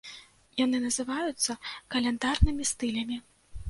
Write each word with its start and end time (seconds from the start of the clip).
Яны 0.61 0.77
называюцца 0.85 1.59
каляндарнымі 1.91 2.63
стылямі. 2.75 3.25